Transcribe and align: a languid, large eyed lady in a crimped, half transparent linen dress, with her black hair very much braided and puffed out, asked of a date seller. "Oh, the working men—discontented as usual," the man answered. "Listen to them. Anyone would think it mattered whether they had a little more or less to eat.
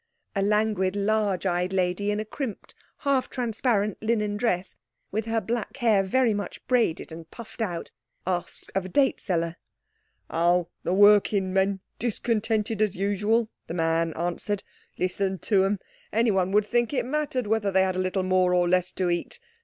a 0.35 0.41
languid, 0.41 0.95
large 0.95 1.45
eyed 1.45 1.71
lady 1.71 2.09
in 2.09 2.19
a 2.19 2.25
crimped, 2.25 2.73
half 3.01 3.29
transparent 3.29 4.01
linen 4.01 4.35
dress, 4.35 4.75
with 5.11 5.25
her 5.25 5.39
black 5.39 5.77
hair 5.77 6.01
very 6.01 6.33
much 6.33 6.59
braided 6.65 7.11
and 7.11 7.29
puffed 7.29 7.61
out, 7.61 7.91
asked 8.25 8.71
of 8.73 8.83
a 8.85 8.89
date 8.89 9.19
seller. 9.19 9.57
"Oh, 10.27 10.69
the 10.81 10.91
working 10.91 11.53
men—discontented 11.53 12.81
as 12.81 12.95
usual," 12.95 13.51
the 13.67 13.75
man 13.75 14.11
answered. 14.15 14.63
"Listen 14.97 15.37
to 15.37 15.61
them. 15.61 15.77
Anyone 16.11 16.51
would 16.51 16.65
think 16.65 16.93
it 16.93 17.05
mattered 17.05 17.45
whether 17.45 17.69
they 17.69 17.83
had 17.83 17.95
a 17.95 17.99
little 17.99 18.23
more 18.23 18.55
or 18.55 18.67
less 18.67 18.91
to 18.93 19.11
eat. 19.11 19.39